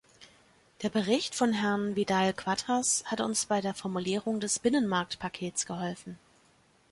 [0.81, 6.17] Der Bericht von Herrn Vidal-Quadras hat uns bei der Formulierung des Binnenmarktpakets geholfen.